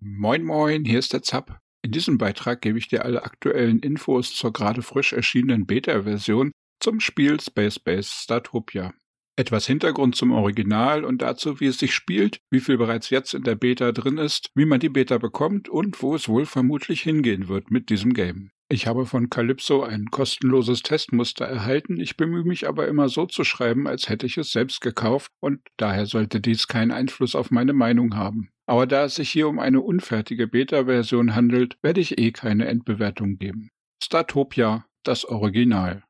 Moin 0.00 0.44
Moin, 0.44 0.84
hier 0.84 1.00
ist 1.00 1.12
der 1.12 1.24
Zapp. 1.24 1.60
In 1.82 1.90
diesem 1.90 2.18
Beitrag 2.18 2.60
gebe 2.60 2.78
ich 2.78 2.86
dir 2.86 3.04
alle 3.04 3.24
aktuellen 3.24 3.80
Infos 3.80 4.32
zur 4.32 4.52
gerade 4.52 4.82
frisch 4.82 5.12
erschienenen 5.12 5.66
Beta-Version 5.66 6.52
zum 6.78 7.00
Spiel 7.00 7.40
Space 7.40 7.80
Base 7.80 8.08
Startopia. 8.08 8.94
Etwas 9.34 9.66
Hintergrund 9.66 10.14
zum 10.14 10.30
Original 10.30 11.04
und 11.04 11.20
dazu, 11.20 11.58
wie 11.58 11.66
es 11.66 11.78
sich 11.78 11.96
spielt, 11.96 12.38
wie 12.48 12.60
viel 12.60 12.78
bereits 12.78 13.10
jetzt 13.10 13.34
in 13.34 13.42
der 13.42 13.56
Beta 13.56 13.90
drin 13.90 14.18
ist, 14.18 14.50
wie 14.54 14.66
man 14.66 14.78
die 14.78 14.88
Beta 14.88 15.18
bekommt 15.18 15.68
und 15.68 16.00
wo 16.00 16.14
es 16.14 16.28
wohl 16.28 16.46
vermutlich 16.46 17.02
hingehen 17.02 17.48
wird 17.48 17.72
mit 17.72 17.90
diesem 17.90 18.14
Game. 18.14 18.52
Ich 18.70 18.86
habe 18.86 19.06
von 19.06 19.30
Calypso 19.30 19.82
ein 19.82 20.06
kostenloses 20.10 20.82
Testmuster 20.82 21.46
erhalten, 21.46 21.98
ich 21.98 22.18
bemühe 22.18 22.44
mich 22.44 22.68
aber 22.68 22.86
immer 22.86 23.08
so 23.08 23.24
zu 23.24 23.42
schreiben, 23.42 23.86
als 23.86 24.10
hätte 24.10 24.26
ich 24.26 24.36
es 24.36 24.52
selbst 24.52 24.82
gekauft, 24.82 25.32
und 25.40 25.60
daher 25.78 26.04
sollte 26.04 26.38
dies 26.38 26.68
keinen 26.68 26.90
Einfluss 26.90 27.34
auf 27.34 27.50
meine 27.50 27.72
Meinung 27.72 28.14
haben. 28.14 28.50
Aber 28.66 28.86
da 28.86 29.04
es 29.04 29.14
sich 29.14 29.30
hier 29.30 29.48
um 29.48 29.58
eine 29.58 29.80
unfertige 29.80 30.46
Beta-Version 30.46 31.34
handelt, 31.34 31.78
werde 31.80 32.02
ich 32.02 32.18
eh 32.18 32.30
keine 32.30 32.66
Endbewertung 32.66 33.38
geben. 33.38 33.70
Startopia, 34.04 34.84
das 35.02 35.24
Original. 35.24 36.04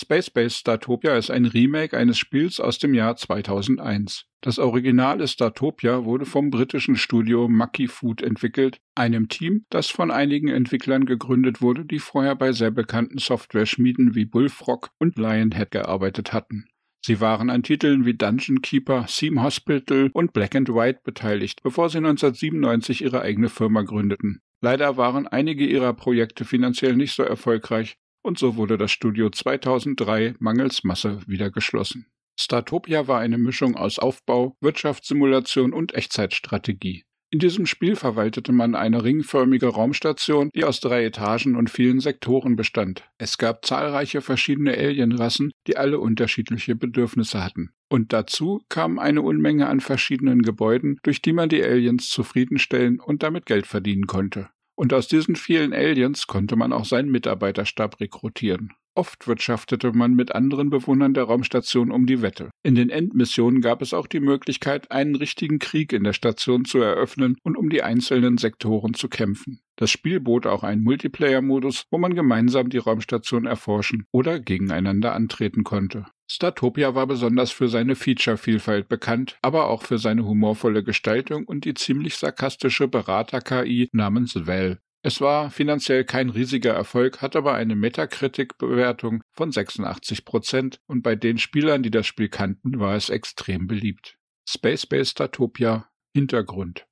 Space 0.00 0.30
Base 0.30 0.54
Startopia 0.54 1.16
ist 1.16 1.28
ein 1.28 1.44
Remake 1.44 1.98
eines 1.98 2.18
Spiels 2.18 2.60
aus 2.60 2.78
dem 2.78 2.94
Jahr 2.94 3.16
2001. 3.16 4.26
Das 4.40 4.60
originale 4.60 5.26
Startopia 5.26 6.04
wurde 6.04 6.24
vom 6.24 6.50
britischen 6.50 6.94
Studio 6.94 7.48
Mucky 7.48 7.88
Food 7.88 8.22
entwickelt, 8.22 8.80
einem 8.94 9.28
Team, 9.28 9.64
das 9.70 9.88
von 9.88 10.12
einigen 10.12 10.46
Entwicklern 10.46 11.04
gegründet 11.04 11.60
wurde, 11.60 11.84
die 11.84 11.98
vorher 11.98 12.36
bei 12.36 12.52
sehr 12.52 12.70
bekannten 12.70 13.18
Software-Schmieden 13.18 14.14
wie 14.14 14.24
Bullfrog 14.24 14.90
und 15.00 15.18
Lionhead 15.18 15.72
gearbeitet 15.72 16.32
hatten. 16.32 16.66
Sie 17.04 17.20
waren 17.20 17.50
an 17.50 17.64
Titeln 17.64 18.06
wie 18.06 18.14
Dungeon 18.14 18.62
Keeper, 18.62 19.06
Theme 19.08 19.42
Hospital 19.42 20.10
und 20.12 20.32
Black 20.32 20.54
and 20.54 20.68
White 20.68 21.00
beteiligt, 21.02 21.64
bevor 21.64 21.90
sie 21.90 21.98
1997 21.98 23.02
ihre 23.02 23.22
eigene 23.22 23.48
Firma 23.48 23.82
gründeten. 23.82 24.42
Leider 24.60 24.96
waren 24.96 25.26
einige 25.26 25.66
ihrer 25.66 25.92
Projekte 25.92 26.44
finanziell 26.44 26.94
nicht 26.94 27.16
so 27.16 27.24
erfolgreich 27.24 27.98
und 28.22 28.38
so 28.38 28.56
wurde 28.56 28.78
das 28.78 28.90
Studio 28.90 29.30
2003 29.30 30.34
mangels 30.38 30.84
Masse 30.84 31.20
wieder 31.26 31.50
geschlossen. 31.50 32.06
Startopia 32.40 33.08
war 33.08 33.18
eine 33.18 33.38
Mischung 33.38 33.76
aus 33.76 33.98
Aufbau, 33.98 34.56
Wirtschaftssimulation 34.60 35.72
und 35.72 35.94
Echtzeitstrategie. 35.94 37.04
In 37.30 37.40
diesem 37.40 37.66
Spiel 37.66 37.94
verwaltete 37.94 38.52
man 38.52 38.74
eine 38.74 39.04
ringförmige 39.04 39.66
Raumstation, 39.66 40.48
die 40.54 40.64
aus 40.64 40.80
drei 40.80 41.04
Etagen 41.04 41.56
und 41.56 41.68
vielen 41.68 42.00
Sektoren 42.00 42.56
bestand. 42.56 43.04
Es 43.18 43.36
gab 43.36 43.66
zahlreiche 43.66 44.22
verschiedene 44.22 44.72
Alienrassen, 44.72 45.52
die 45.66 45.76
alle 45.76 45.98
unterschiedliche 45.98 46.74
Bedürfnisse 46.74 47.44
hatten. 47.44 47.70
Und 47.90 48.14
dazu 48.14 48.62
kam 48.70 48.98
eine 48.98 49.20
Unmenge 49.20 49.66
an 49.66 49.80
verschiedenen 49.80 50.40
Gebäuden, 50.40 51.00
durch 51.02 51.20
die 51.20 51.34
man 51.34 51.50
die 51.50 51.62
Aliens 51.62 52.08
zufriedenstellen 52.08 52.98
und 52.98 53.22
damit 53.22 53.44
Geld 53.44 53.66
verdienen 53.66 54.06
konnte. 54.06 54.48
Und 54.78 54.92
aus 54.92 55.08
diesen 55.08 55.34
vielen 55.34 55.72
Aliens 55.72 56.28
konnte 56.28 56.54
man 56.54 56.72
auch 56.72 56.84
seinen 56.84 57.10
Mitarbeiterstab 57.10 57.98
rekrutieren. 57.98 58.74
Oft 58.94 59.26
wirtschaftete 59.26 59.90
man 59.90 60.14
mit 60.14 60.36
anderen 60.36 60.70
Bewohnern 60.70 61.14
der 61.14 61.24
Raumstation 61.24 61.90
um 61.90 62.06
die 62.06 62.22
Wette. 62.22 62.50
In 62.62 62.76
den 62.76 62.88
Endmissionen 62.88 63.60
gab 63.60 63.82
es 63.82 63.92
auch 63.92 64.06
die 64.06 64.20
Möglichkeit, 64.20 64.92
einen 64.92 65.16
richtigen 65.16 65.58
Krieg 65.58 65.92
in 65.92 66.04
der 66.04 66.12
Station 66.12 66.64
zu 66.64 66.78
eröffnen 66.78 67.36
und 67.42 67.56
um 67.56 67.70
die 67.70 67.82
einzelnen 67.82 68.38
Sektoren 68.38 68.94
zu 68.94 69.08
kämpfen. 69.08 69.58
Das 69.78 69.90
Spiel 69.90 70.18
bot 70.18 70.44
auch 70.44 70.64
einen 70.64 70.82
Multiplayer-Modus, 70.82 71.84
wo 71.92 71.98
man 71.98 72.16
gemeinsam 72.16 72.68
die 72.68 72.78
Raumstation 72.78 73.46
erforschen 73.46 74.06
oder 74.10 74.40
gegeneinander 74.40 75.14
antreten 75.14 75.62
konnte. 75.62 76.06
Startopia 76.28 76.96
war 76.96 77.06
besonders 77.06 77.52
für 77.52 77.68
seine 77.68 77.94
Feature-Vielfalt 77.94 78.88
bekannt, 78.88 79.38
aber 79.40 79.68
auch 79.68 79.84
für 79.84 79.98
seine 79.98 80.24
humorvolle 80.24 80.82
Gestaltung 80.82 81.44
und 81.44 81.64
die 81.64 81.74
ziemlich 81.74 82.16
sarkastische 82.16 82.88
Berater-KI 82.88 83.88
namens 83.92 84.48
Val. 84.48 84.80
Es 85.04 85.20
war 85.20 85.48
finanziell 85.52 86.04
kein 86.04 86.30
riesiger 86.30 86.72
Erfolg, 86.72 87.22
hat 87.22 87.36
aber 87.36 87.54
eine 87.54 87.76
Metacritic-Bewertung 87.76 89.22
von 89.32 89.52
86 89.52 90.24
Prozent 90.24 90.80
und 90.88 91.02
bei 91.02 91.14
den 91.14 91.38
Spielern, 91.38 91.84
die 91.84 91.92
das 91.92 92.04
Spiel 92.04 92.28
kannten, 92.28 92.80
war 92.80 92.96
es 92.96 93.10
extrem 93.10 93.68
beliebt. 93.68 94.18
Space 94.48 94.86
Base 94.86 95.12
Startopia 95.12 95.88
Hintergrund 96.16 96.87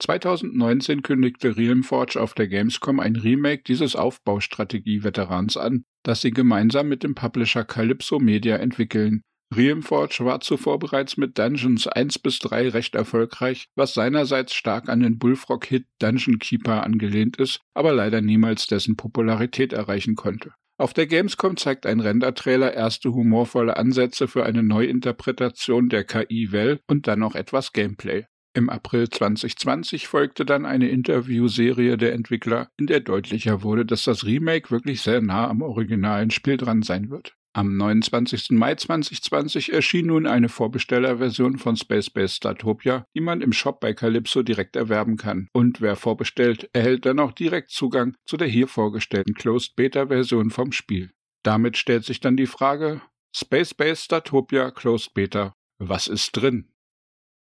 2019 0.00 1.02
kündigte 1.02 1.56
Realmforge 1.56 2.20
auf 2.20 2.34
der 2.34 2.48
Gamescom 2.48 3.00
ein 3.00 3.16
Remake 3.16 3.62
dieses 3.66 3.96
Aufbaustrategie-Veterans 3.96 5.56
an, 5.56 5.84
das 6.04 6.20
sie 6.20 6.30
gemeinsam 6.30 6.88
mit 6.88 7.02
dem 7.02 7.14
Publisher 7.14 7.64
Calypso 7.64 8.18
Media 8.18 8.56
entwickeln. 8.56 9.22
Realmforge 9.54 10.24
war 10.24 10.40
zuvor 10.40 10.78
bereits 10.78 11.16
mit 11.16 11.38
Dungeons 11.38 11.86
1 11.88 12.18
bis 12.18 12.38
3 12.38 12.68
recht 12.68 12.94
erfolgreich, 12.94 13.66
was 13.76 13.94
seinerseits 13.94 14.54
stark 14.54 14.88
an 14.88 15.00
den 15.00 15.18
Bullfrog-Hit 15.18 15.86
Dungeon 16.00 16.38
Keeper 16.38 16.84
angelehnt 16.84 17.38
ist, 17.38 17.60
aber 17.74 17.92
leider 17.92 18.20
niemals 18.20 18.66
dessen 18.66 18.96
Popularität 18.96 19.72
erreichen 19.72 20.16
konnte. 20.16 20.52
Auf 20.80 20.92
der 20.92 21.06
Gamescom 21.06 21.56
zeigt 21.56 21.86
ein 21.86 21.98
Render-Trailer 21.98 22.72
erste 22.72 23.12
humorvolle 23.12 23.76
Ansätze 23.76 24.28
für 24.28 24.44
eine 24.44 24.62
Neuinterpretation 24.62 25.88
der 25.88 26.04
KI 26.04 26.52
Well 26.52 26.78
und 26.86 27.08
dann 27.08 27.18
noch 27.18 27.34
etwas 27.34 27.72
Gameplay. 27.72 28.26
Im 28.58 28.70
April 28.70 29.08
2020 29.08 30.08
folgte 30.08 30.44
dann 30.44 30.66
eine 30.66 30.88
Interviewserie 30.88 31.96
der 31.96 32.12
Entwickler, 32.12 32.72
in 32.76 32.88
der 32.88 32.98
deutlicher 32.98 33.62
wurde, 33.62 33.86
dass 33.86 34.02
das 34.02 34.26
Remake 34.26 34.72
wirklich 34.72 35.00
sehr 35.00 35.20
nah 35.20 35.48
am 35.48 35.62
originalen 35.62 36.32
Spiel 36.32 36.56
dran 36.56 36.82
sein 36.82 37.08
wird. 37.08 37.36
Am 37.52 37.76
29. 37.76 38.50
Mai 38.50 38.74
2020 38.74 39.72
erschien 39.72 40.06
nun 40.06 40.26
eine 40.26 40.48
Vorbestellerversion 40.48 41.58
von 41.58 41.76
Space 41.76 42.10
Base 42.10 42.34
Startopia, 42.34 43.04
die 43.14 43.20
man 43.20 43.42
im 43.42 43.52
Shop 43.52 43.78
bei 43.78 43.92
Calypso 43.92 44.42
direkt 44.42 44.74
erwerben 44.74 45.16
kann. 45.16 45.46
Und 45.52 45.80
wer 45.80 45.94
vorbestellt, 45.94 46.68
erhält 46.72 47.06
dann 47.06 47.20
auch 47.20 47.30
direkt 47.30 47.70
Zugang 47.70 48.16
zu 48.26 48.36
der 48.36 48.48
hier 48.48 48.66
vorgestellten 48.66 49.34
Closed 49.34 49.76
Beta 49.76 50.08
Version 50.08 50.50
vom 50.50 50.72
Spiel. 50.72 51.12
Damit 51.44 51.76
stellt 51.76 52.04
sich 52.04 52.18
dann 52.18 52.36
die 52.36 52.46
Frage, 52.46 53.02
Space 53.32 53.74
Base 53.74 54.02
Startopia 54.02 54.72
Closed 54.72 55.14
Beta, 55.14 55.52
was 55.78 56.08
ist 56.08 56.32
drin? 56.32 56.72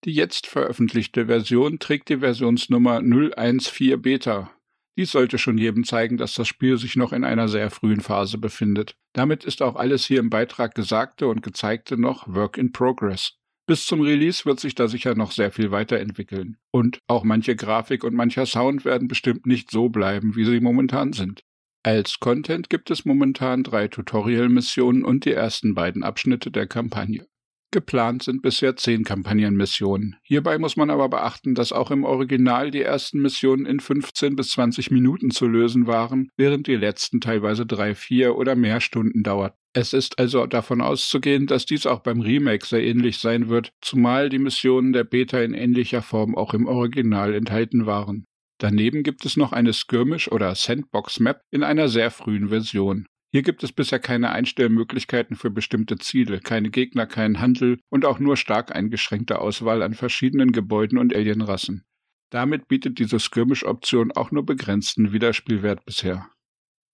Die 0.05 0.13
jetzt 0.13 0.47
veröffentlichte 0.47 1.27
Version 1.27 1.79
trägt 1.79 2.11
die 2.11 2.19
Versionsnummer 2.19 3.01
014 3.01 4.01
Beta. 4.03 4.51
Dies 4.99 5.11
sollte 5.11 5.39
schon 5.39 5.57
jedem 5.57 5.85
zeigen, 5.85 6.19
dass 6.19 6.35
das 6.35 6.47
Spiel 6.47 6.77
sich 6.77 6.95
noch 6.95 7.13
in 7.13 7.25
einer 7.25 7.49
sehr 7.49 7.71
frühen 7.71 8.01
Phase 8.01 8.39
befindet. 8.39 8.97
Damit 9.15 9.45
ist 9.45 9.63
auch 9.63 9.77
alles 9.77 10.05
hier 10.05 10.21
im 10.21 10.31
Beitrag 10.31 10.75
Gesagte 10.75 11.27
und 11.27 11.43
Gezeigte 11.43 11.97
noch 11.97 12.29
Work 12.29 12.59
in 12.59 12.71
Progress. 12.71 13.39
Bis 13.67 13.87
zum 13.87 14.03
Release 14.03 14.45
wird 14.45 14.61
sich 14.61 14.75
da 14.75 14.89
sicher 14.89 15.15
noch 15.15 15.33
sehr 15.33 15.51
viel 15.51 15.71
weiterentwickeln. 15.71 16.59
Und 16.71 16.99
auch 17.09 17.25
manche 17.25 17.57
Grafik 17.57 18.05
und 18.05 18.15
mancher 18.15 18.45
Sound 18.45 18.85
werden 18.85 19.09
bestimmt 19.09 19.47
nicht 19.47 19.71
so 19.71 19.89
bleiben, 19.89 20.37
wie 20.37 20.45
sie 20.45 20.61
momentan 20.61 21.15
sind. 21.15 21.43
Als 21.83 22.21
Content 22.21 22.69
gibt 22.69 22.91
es 22.91 23.07
momentan 23.07 23.63
drei 23.63 23.89
Tutorial-Missionen 23.89 25.03
und 25.05 25.25
die 25.25 25.33
ersten 25.33 25.75
beiden 25.75 26.03
Abschnitte 26.03 26.51
der 26.51 26.67
Kampagne. 26.67 27.27
Geplant 27.75 28.23
sind 28.23 28.41
bisher 28.41 28.77
zehn 28.77 29.03
Kampagnenmissionen. 29.03 30.15
Hierbei 30.23 30.59
muss 30.59 30.77
man 30.77 30.91
aber 30.91 31.09
beachten, 31.09 31.57
dass 31.57 31.73
auch 31.73 31.91
im 31.91 32.05
Original 32.05 32.71
die 32.71 32.83
ersten 32.83 33.21
Missionen 33.21 33.67
in 33.67 33.81
15 33.81 34.37
bis 34.37 34.51
20 34.51 34.93
Minuten 34.93 35.33
zu 35.33 35.49
lösen 35.49 35.89
waren, 35.89 36.31
während 36.37 36.69
die 36.69 36.77
letzten 36.77 37.21
teilweise 37.21 37.67
drei, 37.67 37.97
vier 37.97 38.37
oder 38.37 38.55
mehr 38.55 38.81
Stunden 38.81 39.25
dauerten. 39.25 39.59
Es 39.73 39.93
ist 39.93 40.21
also 40.21 40.47
davon 40.47 40.81
auszugehen, 40.81 41.49
dass 41.49 41.67
dies 41.67 41.85
auch 41.85 41.99
beim 41.99 42.21
Remake 42.21 42.65
sehr 42.65 42.85
ähnlich 42.85 43.19
sein 43.19 43.49
wird, 43.49 43.73
zumal 43.81 44.29
die 44.29 44.39
Missionen 44.39 44.93
der 44.93 45.03
Beta 45.03 45.41
in 45.41 45.53
ähnlicher 45.53 46.01
Form 46.01 46.37
auch 46.37 46.55
im 46.55 46.69
Original 46.69 47.35
enthalten 47.35 47.87
waren. 47.87 48.25
Daneben 48.59 49.03
gibt 49.03 49.27
es 49.27 49.37
noch 49.37 49.51
eine 49.51 49.73
Skirmish- 49.73 50.31
oder 50.31 50.55
Sandbox-Map 50.55 51.41
in 51.51 51.65
einer 51.65 51.89
sehr 51.89 52.13
frühen 52.13 52.51
Version. 52.51 53.07
Hier 53.35 53.43
gibt 53.43 53.65
es 53.65 53.73
bisher 53.73 53.99
keine 53.99 54.31
Einstellmöglichkeiten 54.31 55.35
für 55.35 55.51
bestimmte 55.51 55.99
Ziele, 55.99 56.39
keine 56.39 56.71
Gegner, 56.71 57.05
keinen 57.05 57.41
Handel 57.41 57.81
und 57.91 58.05
auch 58.05 58.21
nur 58.21 58.37
stark 58.37 58.73
eingeschränkte 58.73 59.41
Auswahl 59.41 59.83
an 59.83 59.95
verschiedenen 59.95 60.53
Gebäuden 60.53 60.99
und 60.99 61.13
Alienrassen. 61.13 61.85
Damit 62.31 62.69
bietet 62.69 63.01
diese 63.01 63.19
Skirmish-Option 63.19 64.13
auch 64.13 64.31
nur 64.31 64.47
begrenzten 64.47 65.13
Wiederspielwert 65.13 65.85
bisher. 65.85 66.31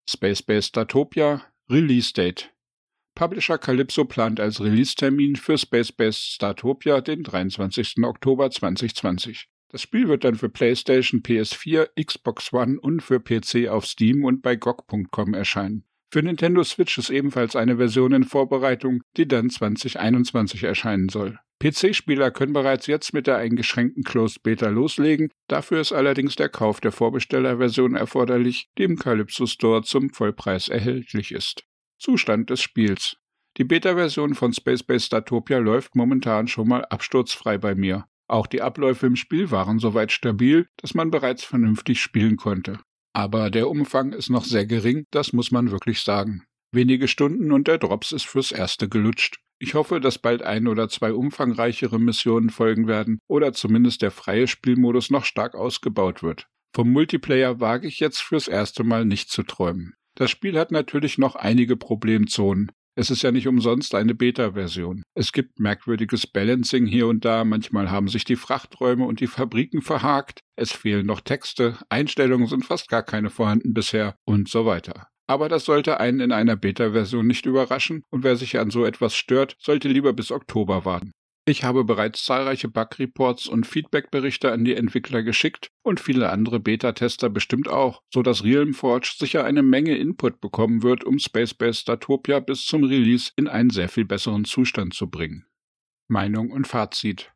Space 0.09 0.43
Base 0.43 0.70
Datopia 0.73 1.43
Release 1.70 2.14
Date 2.14 2.50
Publisher 3.14 3.59
Calypso 3.59 4.06
plant 4.06 4.41
als 4.41 4.62
Release-Termin 4.62 5.37
für 5.37 5.59
Space 5.59 5.93
Base 5.93 6.19
Startopia 6.19 7.03
den 7.03 7.23
23. 7.23 7.97
Oktober 8.03 8.50
2020. 8.50 9.47
Das 9.69 9.82
Spiel 9.82 10.09
wird 10.09 10.25
dann 10.25 10.37
für 10.37 10.49
PlayStation, 10.49 11.20
PS4, 11.20 11.91
Xbox 12.03 12.50
One 12.55 12.81
und 12.81 13.03
für 13.03 13.20
PC 13.20 13.69
auf 13.69 13.85
Steam 13.85 14.25
und 14.25 14.41
bei 14.41 14.56
GOG.com 14.56 15.35
erscheinen. 15.35 15.85
Für 16.12 16.23
Nintendo 16.23 16.65
Switch 16.65 16.99
ist 16.99 17.11
ebenfalls 17.11 17.55
eine 17.55 17.77
Version 17.77 18.12
in 18.12 18.25
Vorbereitung, 18.25 19.03
die 19.17 19.29
dann 19.29 19.49
2021 19.49 20.65
erscheinen 20.65 21.09
soll. 21.09 21.39
PC-Spieler 21.61 22.33
können 22.33 22.53
bereits 22.53 22.89
jetzt 22.89 23.12
mit 23.12 23.29
der 23.29 23.37
eingeschränkten 23.37 24.03
Closed 24.03 24.43
Beta 24.43 24.69
loslegen, 24.69 25.29
dafür 25.47 25.81
ist 25.81 25.93
allerdings 25.93 26.35
der 26.35 26.49
Kauf 26.49 26.81
der 26.81 26.91
Vorbestellerversion 26.91 27.95
erforderlich, 27.95 28.71
die 28.77 28.85
im 28.85 28.97
Calypso 28.97 29.47
Store 29.47 29.83
zum 29.83 30.11
Vollpreis 30.11 30.69
erhältlich 30.69 31.33
ist. 31.33 31.65
Zustand 31.99 32.51
des 32.51 32.61
Spiels. 32.61 33.17
Die 33.57 33.65
Beta-Version 33.65 34.35
von 34.35 34.53
Space 34.53 34.83
Base 34.83 35.07
Statopia 35.07 35.59
läuft 35.59 35.95
momentan 35.95 36.49
schon 36.49 36.67
mal 36.67 36.85
absturzfrei 36.87 37.59
bei 37.59 37.75
mir. 37.75 38.07
Auch 38.27 38.47
die 38.47 38.62
Abläufe 38.62 39.07
im 39.07 39.17
Spiel 39.17 39.51
waren 39.51 39.79
soweit 39.79 40.11
stabil, 40.12 40.67
dass 40.77 40.95
man 40.95 41.11
bereits 41.11 41.45
vernünftig 41.45 42.01
spielen 42.01 42.37
konnte. 42.37 42.81
Aber 43.12 43.51
der 43.51 43.69
Umfang 43.69 44.12
ist 44.12 44.31
noch 44.31 44.45
sehr 44.45 44.67
gering, 44.67 45.05
das 45.11 45.33
muss 45.33 45.51
man 45.51 45.71
wirklich 45.71 46.01
sagen. 46.03 46.45
Wenige 46.73 47.09
Stunden 47.09 47.51
und 47.51 47.67
der 47.67 47.79
Drops 47.79 48.12
ist 48.12 48.27
fürs 48.27 48.53
Erste 48.53 48.89
gelutscht. 48.89 49.41
Ich 49.59 49.75
hoffe, 49.75 50.01
dass 50.01 50.19
bald 50.19 50.43
ein 50.43 50.69
oder 50.69 50.89
zwei 50.89 51.12
umfangreichere 51.12 51.99
Missionen 51.99 52.51
folgen 52.51 52.87
werden 52.87 53.19
oder 53.29 53.53
zumindest 53.53 54.03
der 54.03 54.11
freie 54.11 54.47
Spielmodus 54.47 55.11
noch 55.11 55.25
stark 55.25 55.55
ausgebaut 55.55 56.23
wird. 56.23 56.47
Vom 56.75 56.91
Multiplayer 56.93 57.61
wage 57.61 57.89
ich 57.89 57.99
jetzt 57.99 58.23
fürs 58.23 58.47
erste 58.47 58.85
Mal 58.85 59.05
nicht 59.05 59.31
zu 59.31 59.43
träumen. 59.43 59.95
Das 60.15 60.31
Spiel 60.31 60.59
hat 60.59 60.71
natürlich 60.71 61.19
noch 61.19 61.35
einige 61.35 61.77
Problemzonen. 61.77 62.71
Es 63.00 63.08
ist 63.08 63.23
ja 63.23 63.32
nicht 63.32 63.49
umsonst 63.49 63.94
eine 63.94 64.14
Beta-Version. 64.14 65.02
Es 65.14 65.32
gibt 65.32 65.58
merkwürdiges 65.58 66.26
Balancing 66.26 66.85
hier 66.85 67.06
und 67.06 67.25
da, 67.25 67.47
manchmal 67.47 67.91
haben 67.91 68.08
sich 68.08 68.26
die 68.26 68.37
Frachträume 68.37 69.06
und 69.06 69.20
die 69.20 69.26
Fabriken 69.26 69.81
verhakt, 69.81 70.41
es 70.55 70.73
fehlen 70.73 71.06
noch 71.06 71.23
Texte, 71.23 71.79
Einstellungen 71.88 72.47
sind 72.47 72.67
fast 72.67 72.91
gar 72.91 73.02
keine 73.02 73.31
vorhanden 73.31 73.73
bisher 73.73 74.17
und 74.26 74.50
so 74.50 74.67
weiter. 74.67 75.08
Aber 75.26 75.49
das 75.49 75.64
sollte 75.64 75.99
einen 75.99 76.20
in 76.20 76.31
einer 76.31 76.56
Beta-Version 76.56 77.26
nicht 77.26 77.47
überraschen 77.47 78.02
und 78.11 78.23
wer 78.23 78.37
sich 78.37 78.58
an 78.58 78.69
so 78.69 78.85
etwas 78.85 79.14
stört, 79.14 79.56
sollte 79.58 79.88
lieber 79.88 80.12
bis 80.12 80.31
Oktober 80.31 80.85
warten. 80.85 81.12
Ich 81.46 81.64
habe 81.64 81.84
bereits 81.84 82.25
zahlreiche 82.25 82.69
Bug-Reports 82.69 83.46
und 83.46 83.66
Feedback-Berichte 83.66 84.52
an 84.52 84.64
die 84.64 84.76
Entwickler 84.76 85.22
geschickt 85.22 85.70
und 85.82 85.98
viele 85.98 86.31
andere 86.31 86.60
Beta-Tester 86.60 87.31
bestimmt 87.31 87.69
auch, 87.69 88.02
so 88.12 88.22
dass 88.22 88.44
Realm 88.44 88.75
Forge 88.75 89.14
sicher 89.19 89.44
eine 89.44 89.62
Menge 89.62 89.96
Input 89.96 90.40
bekommen 90.40 90.82
wird, 90.82 91.02
um 91.02 91.19
Space 91.19 91.54
Base 91.54 91.81
Statopia 91.81 92.40
bis 92.40 92.64
zum 92.66 92.84
Release 92.84 93.32
in 93.37 93.48
einen 93.48 93.70
sehr 93.70 93.88
viel 93.88 94.04
besseren 94.04 94.44
Zustand 94.44 94.94
zu 94.94 95.08
bringen. 95.08 95.46
Meinung 96.08 96.50
und 96.50 96.66
Fazit 96.66 97.32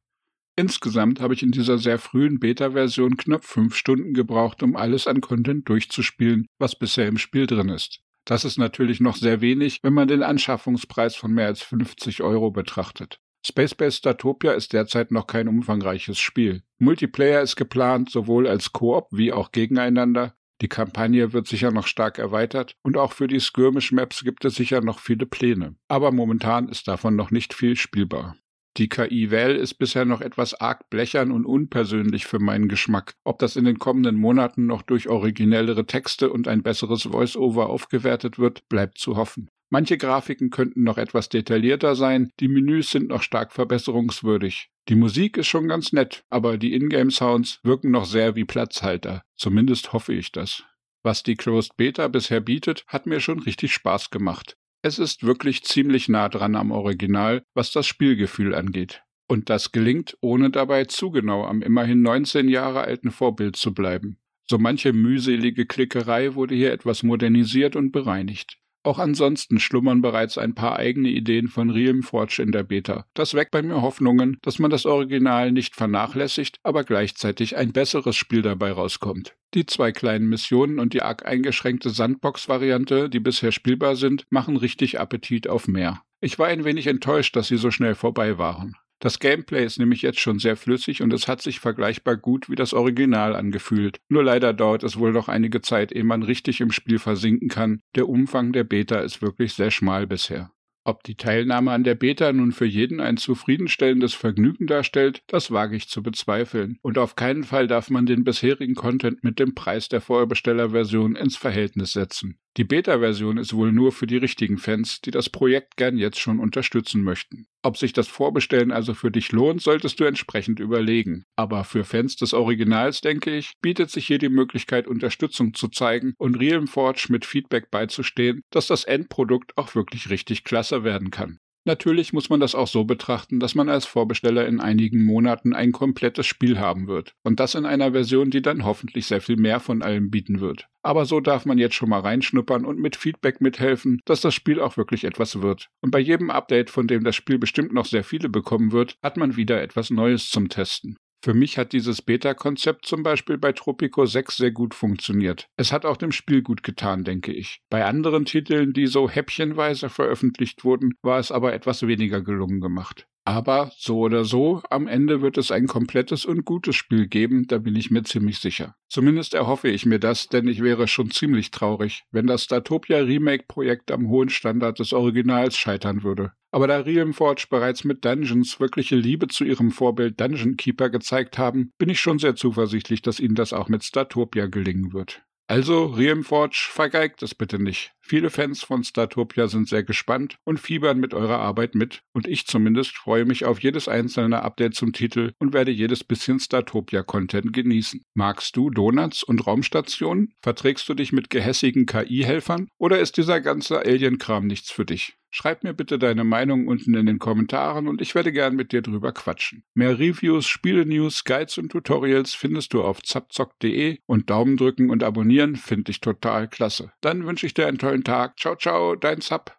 Insgesamt 0.57 1.21
habe 1.21 1.35
ich 1.35 1.43
in 1.43 1.51
dieser 1.51 1.79
sehr 1.79 1.99
frühen 1.99 2.39
Beta-Version 2.39 3.17
knapp 3.17 3.45
fünf 3.45 3.75
Stunden 3.75 4.15
gebraucht, 4.15 4.63
um 4.63 4.77
alles 4.77 5.09
an 5.09 5.21
Content 5.21 5.69
durchzuspielen, 5.69 6.47
was 6.59 6.79
bisher 6.79 7.09
im 7.09 7.19
Spiel 7.19 7.47
drin 7.47 7.71
ist. 7.71 8.01
Das 8.25 8.45
ist 8.45 8.57
natürlich 8.57 9.01
noch 9.01 9.17
sehr 9.17 9.41
wenig, 9.41 9.81
wenn 9.83 9.93
man 9.93 10.09
den 10.09 10.23
Anschaffungspreis 10.23 11.17
von 11.17 11.33
mehr 11.33 11.47
als 11.47 11.63
50 11.63 12.23
Euro 12.23 12.51
betrachtet. 12.51 13.19
Space 13.47 13.75
Base 13.75 13.99
Statopia 13.99 14.53
ist 14.53 14.73
derzeit 14.73 15.11
noch 15.11 15.27
kein 15.27 15.49
umfangreiches 15.49 16.19
Spiel. 16.19 16.63
Multiplayer 16.79 17.43
ist 17.43 17.57
geplant, 17.57 18.11
sowohl 18.11 18.49
als 18.49 18.73
Koop 18.73 19.09
wie 19.11 19.33
auch 19.33 19.53
gegeneinander. 19.53 20.35
Die 20.63 20.69
Kampagne 20.69 21.35
wird 21.35 21.47
sicher 21.47 21.71
noch 21.71 21.87
stark 21.87 22.19
erweitert 22.19 22.77
und 22.83 22.97
auch 22.97 23.13
für 23.13 23.27
die 23.27 23.41
Skirmish 23.41 23.93
Maps 23.93 24.25
gibt 24.25 24.47
es 24.47 24.55
sicher 24.55 24.81
noch 24.81 24.99
viele 24.99 25.27
Pläne. 25.27 25.77
Aber 25.89 26.11
momentan 26.11 26.69
ist 26.71 26.89
davon 26.89 27.17
noch 27.17 27.31
nicht 27.31 27.53
viel 27.53 27.77
spielbar. 27.77 28.37
Die 28.77 28.89
KI 28.89 29.31
Val 29.31 29.55
ist 29.55 29.75
bisher 29.75 30.05
noch 30.05 30.21
etwas 30.21 30.55
arg 30.61 30.89
blechern 30.91 31.31
und 31.31 31.45
unpersönlich 31.45 32.27
für 32.27 32.41
meinen 32.41 32.69
Geschmack. 32.69 33.15
Ob 33.25 33.39
das 33.39 33.57
in 33.57 33.67
den 33.67 33.79
kommenden 33.79 34.17
Monaten 34.17 34.67
noch 34.67 34.83
durch 34.83 35.09
originellere 35.09 35.87
Texte 35.87 36.31
und 36.31 36.49
ein 36.49 36.63
besseres 36.63 37.03
Voice-Over 37.03 37.69
aufgewertet 37.69 38.39
wird, 38.39 38.69
bleibt 38.69 38.99
zu 38.99 39.17
hoffen. 39.17 39.49
Manche 39.75 39.99
Grafiken 39.99 40.51
könnten 40.51 40.85
noch 40.85 40.99
etwas 40.99 41.29
detaillierter 41.29 41.97
sein, 41.97 42.31
die 42.39 42.47
Menüs 42.47 42.91
sind 42.91 43.09
noch 43.09 43.23
stark 43.23 43.53
verbesserungswürdig. 43.53 44.69
Die 44.89 44.95
Musik 44.95 45.37
ist 45.37 45.49
schon 45.49 45.67
ganz 45.67 45.93
nett, 45.93 46.23
aber 46.31 46.59
die 46.59 46.75
Ingame-Sounds 46.75 47.59
wirken 47.65 47.91
noch 47.91 48.05
sehr 48.05 48.37
wie 48.37 48.45
Platzhalter. 48.45 49.25
Zumindest 49.35 49.93
hoffe 49.93 50.15
ich 50.15 50.31
das. 50.31 50.63
Was 51.03 51.25
die 51.25 51.35
Closed 51.35 51.77
Beta 51.77 52.07
bisher 52.07 52.41
bietet, 52.41 52.85
hat 52.87 53.07
mir 53.07 53.19
schon 53.19 53.41
richtig 53.41 53.75
Spaß 53.75 54.11
gemacht. 54.11 54.57
Es 54.83 55.01
ist 55.01 55.25
wirklich 55.25 55.65
ziemlich 55.65 56.09
nah 56.09 56.29
dran 56.29 56.55
am 56.55 56.71
Original, 56.71 57.43
was 57.53 57.73
das 57.73 57.89
Spielgefühl 57.89 58.55
angeht. 58.55 59.03
Und 59.27 59.51
das 59.51 59.73
gelingt, 59.73 60.17
ohne 60.21 60.51
dabei 60.51 60.85
zu 60.85 61.11
genau 61.11 61.45
am 61.45 61.63
immerhin 61.63 62.01
19 62.01 62.49
Jahre 62.49 62.83
alten 62.83 63.11
Vorbild 63.11 63.57
zu 63.57 63.75
bleiben. 63.75 64.21
So 64.49 64.57
manche 64.57 64.93
mühselige 64.93 65.67
Klickerei 65.67 66.37
wurde 66.37 66.55
hier 66.55 66.73
etwas 66.73 67.03
modernisiert 67.03 67.75
und 67.75 67.91
bereinigt. 67.91 68.61
Auch 68.85 68.99
ansonsten 68.99 69.59
schlummern 69.61 70.03
bereits 70.03 70.37
ein 70.37 70.55
paar 70.55 70.77
eigene 70.77 71.09
Ideen 71.09 71.49
von 71.49 71.71
Realm 71.71 72.03
Forge 72.03 72.43
in 72.43 72.53
der 72.53 72.65
Beta. 72.65 73.07
Das 73.15 73.33
weckt 73.33 73.51
bei 73.51 73.63
mir 73.63 73.81
Hoffnungen, 73.81 74.37
dass 74.43 74.59
man 74.59 74.71
das 74.71 74.85
Original 74.85 75.53
nicht 75.53 75.75
vernachlässigt, 75.75 76.61
aber 76.63 76.85
gleichzeitig 76.85 77.57
ein 77.57 77.73
besseres 77.73 78.15
Spiel 78.15 78.43
dabei 78.43 78.73
rauskommt. 78.73 79.35
Die 79.55 79.65
zwei 79.65 79.91
kleinen 79.91 80.29
Missionen 80.29 80.79
und 80.79 80.93
die 80.93 81.01
arg 81.01 81.25
eingeschränkte 81.25 81.89
Sandbox-Variante, 81.89 83.09
die 83.09 83.21
bisher 83.21 83.53
spielbar 83.53 83.97
sind, 83.97 84.27
machen 84.29 84.59
richtig 84.59 85.01
Appetit 85.01 85.49
auf 85.49 85.67
mehr. 85.67 86.03
Ich 86.21 86.39
war 86.39 86.49
ein 86.49 86.65
wenig 86.65 86.87
enttäuscht, 86.87 87.37
dass 87.37 87.49
sie 87.49 87.57
so 87.57 87.71
schnell 87.71 87.95
vorbei 87.95 88.37
waren. 88.37 88.77
Das 89.01 89.19
Gameplay 89.19 89.65
ist 89.65 89.79
nämlich 89.79 90.03
jetzt 90.03 90.21
schon 90.21 90.39
sehr 90.39 90.57
flüssig 90.57 91.03
und 91.03 91.13
es 91.13 91.29
hat 91.29 91.43
sich 91.43 91.61
vergleichbar 91.61 92.17
gut 92.17 92.49
wie 92.49 92.55
das 92.55 92.73
Original 92.73 93.37
angefühlt. 93.37 93.99
Nur 94.09 94.25
leider 94.25 94.53
dauert 94.53 94.83
es 94.83 94.99
wohl 94.99 95.13
noch 95.13 95.29
einige 95.29 95.61
Zeit, 95.61 95.93
ehe 95.93 96.05
man 96.05 96.23
richtig 96.23 96.61
im 96.61 96.71
Spiel 96.71 96.99
versinken 96.99 97.49
kann. 97.49 97.81
Der 97.97 98.09
Umfang 98.09 98.53
der 98.53 98.65
Beta 98.65 99.01
ist 99.01 99.21
wirklich 99.21 99.55
sehr 99.55 99.71
schmal 99.71 100.07
bisher. 100.07 100.51
Ob 100.87 101.03
die 101.03 101.17
Teilnahme 101.17 101.73
an 101.73 101.83
der 101.83 101.95
Beta 101.95 102.31
nun 102.33 102.53
für 102.53 102.67
jeden 102.67 103.01
ein 103.01 103.17
zufriedenstellendes 103.17 104.13
Vergnügen 104.13 104.67
darstellt, 104.67 105.23
das 105.29 105.51
wage 105.51 105.77
ich 105.77 105.89
zu 105.89 106.03
bezweifeln. 106.03 106.79
Und 106.83 106.99
auf 106.99 107.17
keinen 107.17 107.45
Fall 107.45 107.67
darf 107.67 107.89
man 107.89 108.05
den 108.05 108.23
bisherigen 108.23 108.75
Content 108.75 109.25
mit 109.25 109.39
dem 109.39 109.55
Preis 109.55 109.89
der 109.89 110.03
Vorbestellerversion 110.03 111.17
ins 111.17 111.39
Verhältnis 111.39 111.93
setzen. 111.93 112.39
Die 112.57 112.63
Beta-Version 112.63 113.37
ist 113.37 113.53
wohl 113.55 113.73
nur 113.73 113.91
für 113.91 114.07
die 114.07 114.17
richtigen 114.17 114.59
Fans, 114.59 115.01
die 115.01 115.11
das 115.11 115.29
Projekt 115.29 115.77
gern 115.77 115.99
jetzt 115.99 116.21
schon 116.21 116.39
unterstützen 116.39 117.03
möchten. 117.03 117.47
Ob 117.63 117.77
sich 117.77 117.93
das 117.93 118.07
Vorbestellen 118.07 118.71
also 118.71 118.95
für 118.95 119.11
dich 119.11 119.33
lohnt, 119.33 119.61
solltest 119.61 119.99
du 119.99 120.05
entsprechend 120.05 120.61
überlegen. 120.61 121.25
Aber 121.35 121.65
für 121.65 121.83
Fans 121.83 122.15
des 122.15 122.33
Originals, 122.33 123.01
denke 123.01 123.37
ich, 123.37 123.55
bietet 123.61 123.91
sich 123.91 124.07
hier 124.07 124.19
die 124.19 124.29
Möglichkeit, 124.29 124.87
Unterstützung 124.87 125.55
zu 125.55 125.67
zeigen 125.67 126.15
und 126.17 126.37
Realm 126.37 126.69
Forge 126.69 127.07
mit 127.09 127.25
Feedback 127.25 127.73
beizustehen, 127.73 128.43
dass 128.51 128.69
das 128.69 128.85
Endprodukt 128.85 129.59
auch 129.59 129.75
wirklich 129.75 130.09
richtig 130.11 130.45
klasse 130.45 130.85
werden 130.85 131.11
kann. 131.11 131.41
Natürlich 131.67 132.13
muss 132.13 132.29
man 132.29 132.41
das 132.41 132.55
auch 132.55 132.67
so 132.69 132.85
betrachten, 132.85 133.41
dass 133.41 133.55
man 133.55 133.71
als 133.71 133.87
Vorbesteller 133.87 134.47
in 134.47 134.61
einigen 134.61 135.03
Monaten 135.03 135.55
ein 135.55 135.73
komplettes 135.73 136.27
Spiel 136.27 136.59
haben 136.59 136.89
wird. 136.89 137.15
Und 137.23 137.41
das 137.41 137.55
in 137.55 137.65
einer 137.65 137.93
Version, 137.93 138.31
die 138.31 138.43
dann 138.43 138.65
hoffentlich 138.65 139.07
sehr 139.07 139.23
viel 139.23 139.37
mehr 139.37 139.61
von 139.61 139.81
allem 139.81 140.11
bieten 140.11 140.41
wird. 140.41 140.69
Aber 140.83 141.07
so 141.07 141.21
darf 141.21 141.47
man 141.47 141.57
jetzt 141.57 141.75
schon 141.75 141.89
mal 141.89 142.01
reinschnuppern 142.01 142.67
und 142.67 142.79
mit 142.79 142.97
Feedback 142.97 143.41
mithelfen, 143.41 144.03
dass 144.05 144.21
das 144.21 144.35
Spiel 144.35 144.61
auch 144.61 144.77
wirklich 144.77 145.05
etwas 145.05 145.41
wird. 145.41 145.71
Und 145.81 145.91
bei 145.91 146.01
jedem 146.01 146.31
Update, 146.31 146.69
von 146.69 146.87
dem 146.87 147.03
das 147.03 147.17
Spiel 147.17 147.39
bestimmt 147.39 147.73
noch 147.73 147.87
sehr 147.87 148.05
viele 148.05 148.29
bekommen 148.29 148.73
wird, 148.73 148.99
hat 149.03 149.17
man 149.17 149.37
wieder 149.37 149.63
etwas 149.63 149.89
Neues 149.89 150.29
zum 150.29 150.51
Testen. 150.51 150.99
Für 151.25 151.33
mich 151.33 151.57
hat 151.57 151.73
dieses 151.73 152.03
Beta-Konzept 152.03 152.85
zum 152.85 153.03
Beispiel 153.03 153.39
bei 153.39 153.53
Tropico 153.53 154.05
6 154.05 154.37
sehr 154.37 154.51
gut 154.51 154.75
funktioniert. 154.75 155.49
Es 155.57 155.73
hat 155.73 155.87
auch 155.87 155.97
dem 155.97 156.13
Spiel 156.13 156.43
gut 156.43 156.63
getan, 156.63 157.03
denke 157.03 157.33
ich. 157.33 157.63
Bei 157.71 157.87
anderen 157.87 158.27
Titeln, 158.27 158.75
die 158.75 158.87
so 158.87 159.09
häppchenweise 159.09 159.89
veröffentlicht 159.89 160.65
wurden, 160.65 160.99
war 161.01 161.19
es 161.19 161.33
aber 161.33 161.55
etwas 161.55 161.87
weniger 161.87 162.21
gelungen 162.21 162.61
gemacht. 162.61 163.07
Aber 163.27 163.73
so 163.79 164.01
oder 164.01 164.25
so, 164.25 164.63
am 164.69 164.87
Ende 164.87 165.23
wird 165.23 165.39
es 165.39 165.51
ein 165.51 165.67
komplettes 165.67 166.27
und 166.27 166.45
gutes 166.45 166.77
Spiel 166.77 167.07
geben, 167.07 167.47
da 167.47 167.57
bin 167.57 167.75
ich 167.75 167.91
mir 167.91 168.03
ziemlich 168.03 168.39
sicher. 168.39 168.77
Zumindest 168.89 169.33
erhoffe 169.33 169.69
ich 169.69 169.87
mir 169.87 169.99
das, 169.99 170.29
denn 170.29 170.47
ich 170.47 170.63
wäre 170.63 170.87
schon 170.89 171.11
ziemlich 171.11 171.51
traurig, 171.51 172.05
wenn 172.11 172.27
das 172.27 172.45
Statopia 172.45 172.99
Remake-Projekt 172.99 173.91
am 173.91 174.09
hohen 174.09 174.29
Standard 174.29 174.79
des 174.79 174.93
Originals 174.93 175.57
scheitern 175.57 176.03
würde. 176.03 176.33
Aber 176.51 176.69
da 176.69 176.81
Realm 176.81 177.15
Forge 177.15 177.47
bereits 177.49 177.83
mit 177.83 178.05
Dungeons 178.05 178.61
wirkliche 178.61 178.95
Liebe 178.95 179.27
zu 179.27 179.45
ihrem 179.45 179.71
Vorbild 179.71 180.21
Dungeon 180.21 180.57
Keeper 180.57 180.91
gezeigt 180.91 181.39
haben, 181.39 181.73
bin 181.79 181.89
ich 181.89 182.01
schon 182.01 182.19
sehr 182.19 182.37
zuversichtlich, 182.37 183.01
dass 183.01 183.21
ihnen 183.21 183.35
das 183.35 183.55
auch 183.55 183.69
mit 183.69 183.85
Statopia 183.85 184.47
gelingen 184.47 184.93
wird. 184.93 185.23
Also, 185.47 185.87
Realmforge, 185.87 186.57
vergeigt 186.71 187.23
es 187.23 187.35
bitte 187.35 187.63
nicht. 187.63 187.93
Viele 188.07 188.29
Fans 188.29 188.63
von 188.63 188.85
Startopia 188.85 189.49
sind 189.49 189.67
sehr 189.67 189.83
gespannt 189.83 190.37
und 190.45 190.61
fiebern 190.61 191.01
mit 191.01 191.15
eurer 191.15 191.39
Arbeit 191.39 191.75
mit. 191.75 192.03
Und 192.13 192.29
ich 192.29 192.47
zumindest 192.47 192.99
freue 192.99 193.25
mich 193.25 193.47
auf 193.47 193.63
jedes 193.63 193.89
einzelne 193.89 194.43
Update 194.43 194.75
zum 194.75 194.93
Titel 194.93 195.33
und 195.39 195.55
werde 195.55 195.71
jedes 195.71 196.05
bisschen 196.05 196.39
Startopia-Content 196.39 197.55
genießen. 197.55 198.03
Magst 198.13 198.57
du 198.57 198.69
Donuts 198.69 199.23
und 199.23 199.47
Raumstationen? 199.47 200.35
Verträgst 200.43 200.87
du 200.91 200.93
dich 200.93 201.13
mit 201.13 201.31
gehässigen 201.31 201.87
KI-Helfern? 201.87 202.69
Oder 202.77 202.99
ist 202.99 203.17
dieser 203.17 203.41
ganze 203.41 203.79
Alien-Kram 203.79 204.47
nichts 204.47 204.71
für 204.71 204.85
dich? 204.85 205.17
Schreib 205.37 205.65
mir 205.65 205.75
bitte 205.75 205.99
deine 205.99 206.23
Meinung 206.23 206.69
unten 206.69 206.95
in 206.95 207.07
den 207.07 207.19
Kommentaren 207.19 207.89
und 207.89 208.01
ich 208.01 208.15
werde 208.15 208.31
gern 208.31 208.55
mit 208.55 208.71
dir 208.71 208.83
drüber 208.83 209.11
quatschen. 209.11 209.65
Mehr 209.75 209.99
Reviews, 209.99 210.47
Spiele-News, 210.47 211.25
Guides 211.25 211.59
und 211.59 211.73
Tutorials 211.73 212.35
findest 212.35 212.73
du 212.73 212.85
auf 212.85 213.03
zapzock.de 213.03 213.99
und 214.07 214.31
Daumen 214.31 214.57
drücken 214.57 214.91
und 214.91 215.03
abonnieren 215.03 215.57
finde 215.57 215.91
ich 215.91 216.01
total 216.01 216.47
klasse. 216.47 216.93
Dann 217.01 217.27
wünsche 217.27 217.47
ich 217.47 217.55
dir 217.55 217.67
einen 217.67 217.79
tollen 217.95 218.03
Tag. 218.03 218.37
Ciao, 218.37 218.57
ciao, 218.57 218.97
dein 218.97 219.21
Zap. 219.21 219.57